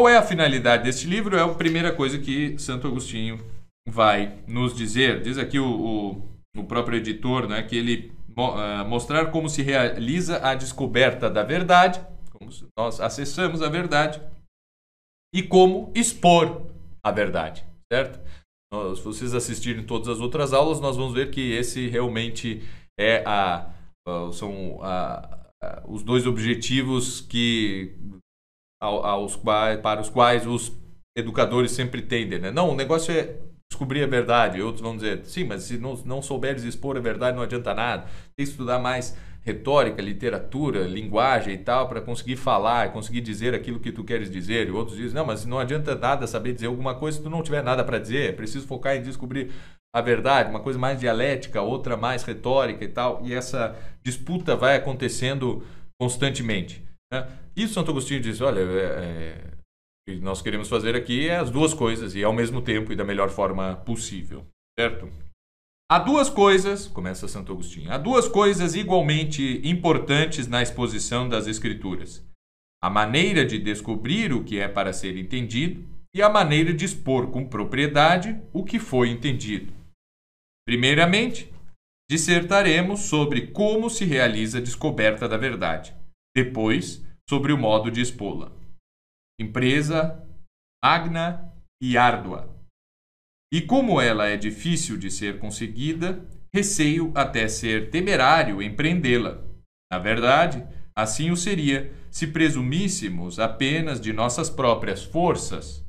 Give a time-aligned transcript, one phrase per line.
[0.00, 1.36] Qual é a finalidade deste livro?
[1.36, 3.38] É a primeira coisa que Santo Agostinho
[3.88, 5.22] vai nos dizer.
[5.22, 10.44] Diz aqui o, o, o próprio editor né, que ele uh, mostrar como se realiza
[10.44, 14.20] a descoberta da verdade, como nós acessamos a verdade,
[15.32, 16.66] e como expor
[17.04, 18.20] a verdade, certo?
[18.96, 22.62] Se vocês assistirem todas as outras aulas, nós vamos ver que esse realmente
[22.98, 23.72] é a,
[24.32, 27.94] são a, a, os dois objetivos que
[28.84, 30.72] aos, para os quais os
[31.16, 32.38] educadores sempre tendem.
[32.38, 32.50] Né?
[32.50, 33.36] Não, o negócio é
[33.70, 34.60] descobrir a verdade.
[34.60, 38.04] Outros vão dizer, sim, mas se não, não souberes expor a verdade, não adianta nada.
[38.36, 43.78] Tem que estudar mais retórica, literatura, linguagem e tal, para conseguir falar, conseguir dizer aquilo
[43.78, 44.68] que tu queres dizer.
[44.68, 47.42] E outros dizem, não, mas não adianta nada saber dizer alguma coisa se tu não
[47.42, 48.30] tiver nada para dizer.
[48.30, 49.52] É preciso focar em descobrir
[49.94, 53.20] a verdade, uma coisa mais dialética, outra mais retórica e tal.
[53.22, 55.62] E essa disputa vai acontecendo
[56.00, 56.82] constantemente.
[57.14, 57.38] Né?
[57.56, 59.50] E Santo Agostinho diz, olha, é, é,
[60.08, 62.96] o que nós queremos fazer aqui é as duas coisas e ao mesmo tempo e
[62.96, 64.44] da melhor forma possível,
[64.78, 65.08] certo?
[65.88, 72.26] Há duas coisas, começa Santo Agostinho, há duas coisas igualmente importantes na exposição das Escrituras:
[72.82, 77.30] a maneira de descobrir o que é para ser entendido e a maneira de expor
[77.30, 79.72] com propriedade o que foi entendido.
[80.66, 81.52] Primeiramente,
[82.10, 85.94] dissertaremos sobre como se realiza a descoberta da verdade.
[86.36, 88.52] Depois, sobre o modo de expô-la.
[89.40, 90.20] Empresa
[90.82, 92.54] magna e árdua
[93.54, 99.44] e como ela é difícil de ser conseguida, receio até ser temerário empreendê-la.
[99.92, 105.86] Na verdade, assim o seria se presumíssemos apenas de nossas próprias forças.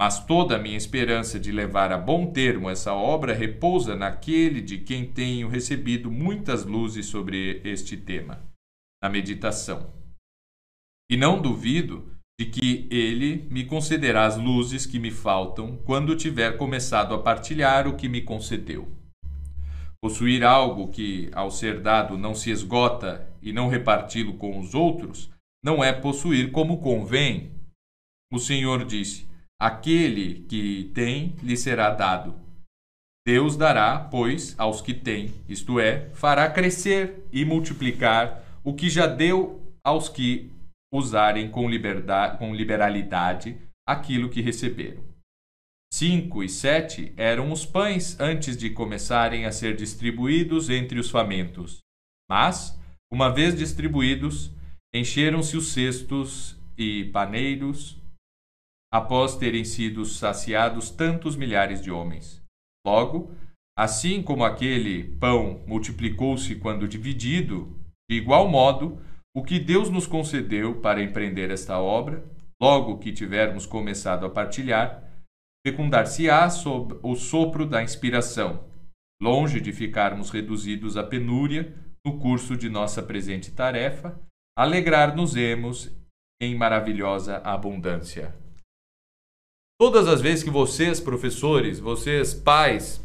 [0.00, 4.78] Mas toda a minha esperança de levar a bom termo essa obra repousa naquele de
[4.78, 8.42] quem tenho recebido muitas luzes sobre este tema,
[9.02, 9.92] na meditação.
[11.10, 16.56] E não duvido de que ele me concederá as luzes que me faltam quando tiver
[16.56, 18.88] começado a partilhar o que me concedeu.
[20.00, 25.30] Possuir algo que, ao ser dado, não se esgota e não reparti-lo com os outros,
[25.64, 27.52] não é possuir como convém.
[28.32, 29.28] O Senhor disse:
[29.60, 32.34] Aquele que tem lhe será dado.
[33.24, 39.06] Deus dará, pois, aos que têm, isto é, fará crescer e multiplicar o que já
[39.06, 40.50] deu aos que
[40.92, 43.56] usarem com, liberdade, com liberalidade
[43.86, 45.02] aquilo que receberam.
[45.92, 51.80] Cinco e sete eram os pães antes de começarem a ser distribuídos entre os famintos.
[52.30, 52.78] Mas,
[53.12, 54.50] uma vez distribuídos,
[54.94, 58.00] encheram-se os cestos e paneiros,
[58.92, 62.42] após terem sido saciados tantos milhares de homens.
[62.86, 63.34] Logo,
[63.76, 67.78] assim como aquele pão multiplicou-se quando dividido,
[68.12, 69.00] de igual modo,
[69.34, 72.22] o que Deus nos concedeu para empreender esta obra,
[72.60, 75.02] logo que tivermos começado a partilhar,
[75.66, 78.68] fecundar-se-á sob o sopro da inspiração,
[79.22, 81.74] longe de ficarmos reduzidos à penúria
[82.04, 84.20] no curso de nossa presente tarefa,
[84.58, 85.90] alegrar-nos-emos
[86.38, 88.34] em maravilhosa abundância.
[89.80, 93.02] Todas as vezes que vocês, professores, vocês, pais,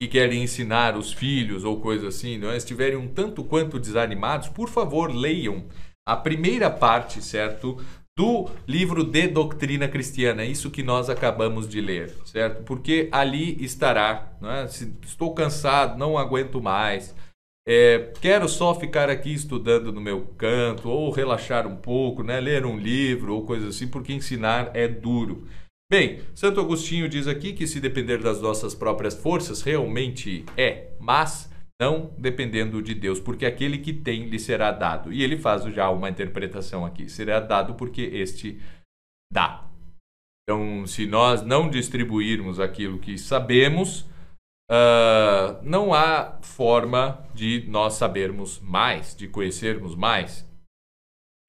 [0.00, 2.56] que querem ensinar os filhos ou coisa assim, não é?
[2.56, 5.66] estiverem um tanto quanto desanimados, por favor, leiam
[6.08, 7.76] a primeira parte, certo?
[8.16, 12.62] Do livro de doutrina cristiana, isso que nós acabamos de ler, certo?
[12.64, 14.66] Porque ali estará, é?
[14.68, 17.14] Se estou cansado, não aguento mais,
[17.68, 22.40] é, quero só ficar aqui estudando no meu canto, ou relaxar um pouco, né?
[22.40, 25.46] ler um livro ou coisa assim, porque ensinar é duro.
[25.90, 31.52] Bem, Santo Agostinho diz aqui que se depender das nossas próprias forças, realmente é, mas
[31.80, 35.12] não dependendo de Deus, porque aquele que tem lhe será dado.
[35.12, 38.60] E ele faz já uma interpretação aqui: será dado porque este
[39.32, 39.68] dá.
[40.44, 44.02] Então, se nós não distribuirmos aquilo que sabemos,
[44.70, 50.48] uh, não há forma de nós sabermos mais, de conhecermos mais.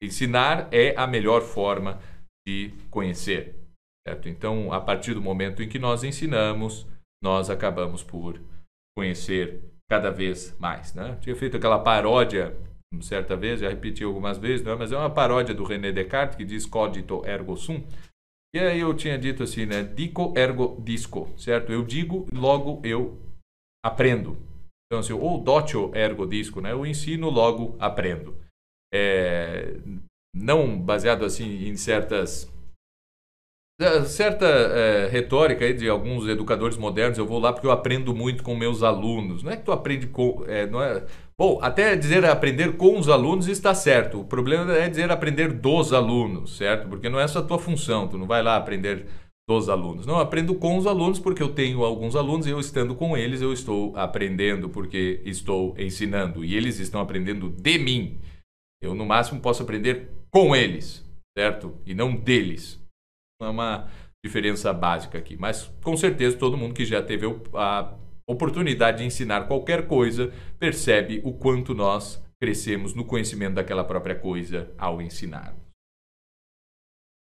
[0.01, 2.01] Ensinar é a melhor forma
[2.43, 3.60] de conhecer.
[4.07, 4.27] Certo?
[4.29, 6.87] Então, a partir do momento em que nós ensinamos,
[7.23, 8.41] nós acabamos por
[8.97, 10.93] conhecer cada vez mais.
[10.93, 11.17] Né?
[11.21, 12.57] Tinha feito aquela paródia,
[13.01, 14.75] certa vez, já repeti algumas vezes, né?
[14.75, 17.83] mas é uma paródia do René Descartes que diz cogito ergo sum.
[18.53, 19.81] E aí eu tinha dito assim, né?
[19.81, 21.71] Dico ergo disco, certo?
[21.71, 23.17] Eu digo, logo eu
[23.83, 24.37] aprendo.
[24.85, 26.73] Então, assim, ou dotio ergo disco, né?
[26.73, 28.37] Eu ensino, logo aprendo.
[28.93, 29.77] É,
[30.35, 32.51] não baseado assim em certas
[34.05, 38.43] certa é, retórica aí de alguns educadores modernos, eu vou lá porque eu aprendo muito
[38.43, 39.43] com meus alunos.
[39.43, 40.43] Não é que tu aprende com.
[40.47, 41.03] É, não é,
[41.37, 44.21] bom, até dizer aprender com os alunos está certo.
[44.21, 46.87] O problema é dizer aprender dos alunos, certo?
[46.87, 48.07] Porque não é essa a tua função.
[48.07, 49.05] Tu não vai lá aprender
[49.47, 50.05] dos alunos.
[50.05, 53.41] Não, aprendo com os alunos porque eu tenho alguns alunos e eu estando com eles
[53.41, 58.19] eu estou aprendendo porque estou ensinando e eles estão aprendendo de mim.
[58.81, 61.05] Eu no máximo posso aprender com eles,
[61.37, 61.75] certo?
[61.85, 62.80] E não deles.
[63.41, 63.89] É uma
[64.23, 67.97] diferença básica aqui, mas com certeza todo mundo que já teve a
[68.29, 74.73] oportunidade de ensinar qualquer coisa percebe o quanto nós crescemos no conhecimento daquela própria coisa
[74.77, 75.55] ao ensinar.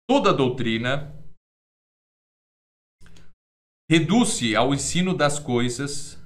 [0.10, 1.14] Toda doutrina
[3.90, 6.18] reduz-se ao ensino das coisas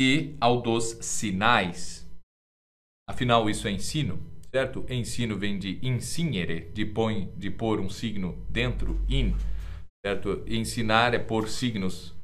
[0.00, 2.08] e ao dos sinais.
[3.08, 4.18] Afinal, isso é ensino,
[4.54, 4.86] certo?
[4.88, 9.34] Ensino vem de insignere, de, põe, de pôr um signo dentro, in,
[10.06, 10.44] certo?
[10.46, 12.14] Ensinar é pôr signos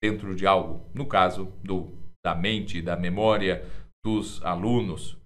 [0.00, 1.92] dentro de algo, no caso do,
[2.24, 3.64] da mente, da memória
[4.04, 5.18] dos alunos.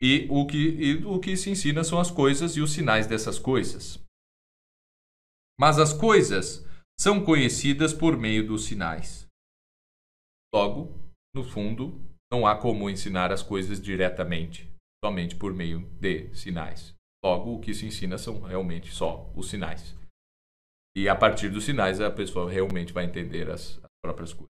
[0.00, 3.36] E o, que, e o que se ensina são as coisas e os sinais dessas
[3.36, 4.00] coisas.
[5.58, 6.64] Mas as coisas
[6.96, 9.26] são conhecidas por meio dos sinais.
[10.54, 10.96] Logo,
[11.34, 12.00] no fundo,
[12.30, 14.72] não há como ensinar as coisas diretamente,
[15.04, 16.94] somente por meio de sinais.
[17.22, 19.94] Logo, o que se ensina são realmente só os sinais.
[20.96, 24.48] E a partir dos sinais, a pessoa realmente vai entender as, as próprias coisas.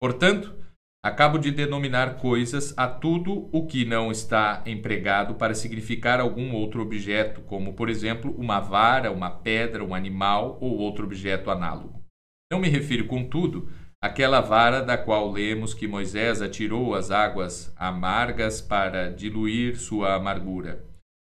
[0.00, 0.56] Portanto,
[1.00, 6.82] Acabo de denominar coisas a tudo o que não está empregado para significar algum outro
[6.82, 12.02] objeto, como, por exemplo, uma vara, uma pedra, um animal ou outro objeto análogo.
[12.50, 13.70] Não me refiro, contudo,
[14.02, 20.84] àquela vara da qual lemos que Moisés atirou as águas amargas para diluir sua amargura,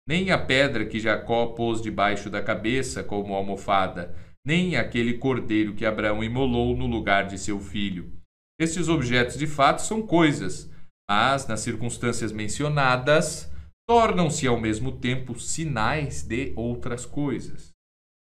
[0.06, 4.14] nem a pedra que Jacó pôs debaixo da cabeça como almofada,
[4.46, 8.18] nem aquele cordeiro que Abraão imolou no lugar de seu filho
[8.58, 10.68] estes objetos de fato são coisas,
[11.08, 13.48] mas nas circunstâncias mencionadas
[13.88, 17.70] tornam-se ao mesmo tempo sinais de outras coisas.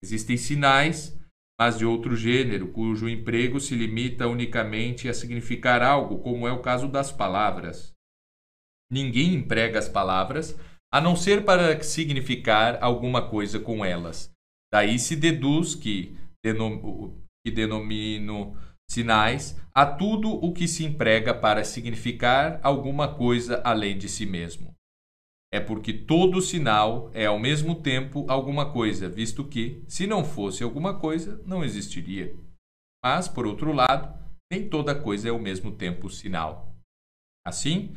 [0.03, 1.17] Existem sinais,
[1.61, 6.59] mas de outro gênero, cujo emprego se limita unicamente a significar algo, como é o
[6.59, 7.93] caso das palavras.
[8.91, 10.57] Ninguém emprega as palavras
[10.91, 14.31] a não ser para significar alguma coisa com elas.
[14.73, 17.13] Daí se deduz que, denom
[17.45, 18.57] que denomino
[18.89, 24.75] sinais a tudo o que se emprega para significar alguma coisa além de si mesmo.
[25.53, 30.63] É porque todo sinal é ao mesmo tempo alguma coisa, visto que, se não fosse
[30.63, 32.33] alguma coisa, não existiria.
[33.03, 34.17] Mas, por outro lado,
[34.51, 36.73] nem toda coisa é ao mesmo tempo sinal.
[37.45, 37.93] Assim,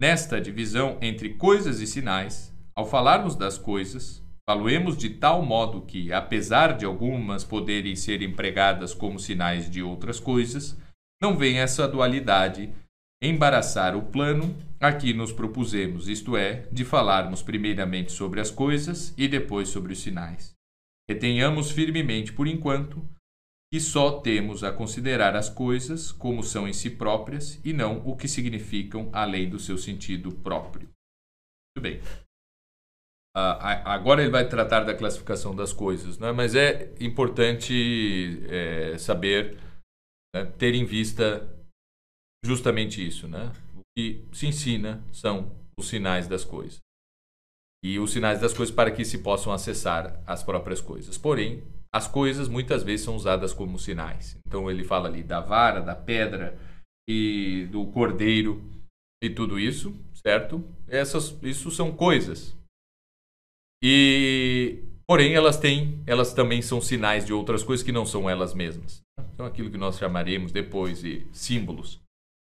[0.00, 6.10] nesta divisão entre coisas e sinais, ao falarmos das coisas, Faloemos de tal modo que,
[6.10, 10.74] apesar de algumas poderem ser empregadas como sinais de outras coisas,
[11.20, 12.72] não venha essa dualidade
[13.22, 19.12] embaraçar o plano a que nos propusemos, isto é, de falarmos primeiramente sobre as coisas
[19.16, 20.54] e depois sobre os sinais.
[21.08, 23.04] Retenhamos firmemente, por enquanto,
[23.72, 28.16] que só temos a considerar as coisas como são em si próprias e não o
[28.16, 30.88] que significam além do seu sentido próprio.
[31.76, 32.00] Muito bem
[33.84, 36.32] agora ele vai tratar da classificação das coisas, né?
[36.32, 39.58] mas é importante é, saber,
[40.34, 41.48] né, ter em vista
[42.44, 43.26] justamente isso.
[43.28, 43.52] Né?
[43.76, 46.78] O que se ensina são os sinais das coisas.
[47.84, 51.16] E os sinais das coisas para que se possam acessar as próprias coisas.
[51.16, 51.62] Porém,
[51.92, 54.36] as coisas muitas vezes são usadas como sinais.
[54.46, 56.58] Então ele fala ali da vara, da pedra
[57.08, 58.62] e do cordeiro
[59.22, 60.62] e tudo isso, certo?
[60.88, 62.56] Essas, isso são coisas,
[63.82, 68.54] e porém elas têm, elas também são sinais de outras coisas que não são elas
[68.54, 69.02] mesmas.
[69.32, 72.00] Então aquilo que nós chamaremos depois de símbolos.